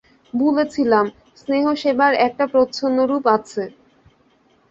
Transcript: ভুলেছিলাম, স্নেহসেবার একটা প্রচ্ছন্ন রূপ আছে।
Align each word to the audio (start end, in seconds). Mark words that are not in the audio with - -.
ভুলেছিলাম, 0.33 1.05
স্নেহসেবার 1.37 2.13
একটা 2.27 2.45
প্রচ্ছন্ন 2.53 2.97
রূপ 3.05 3.25
আছে। 3.35 3.63